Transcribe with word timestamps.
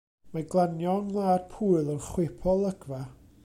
Mae 0.35 0.45
glanio 0.53 0.95
yng 1.01 1.11
ngwlad 1.11 1.45
Pwyl 1.51 1.91
yn 1.97 2.03
chwip 2.09 2.49
o 2.51 2.53
olygfa. 2.59 3.05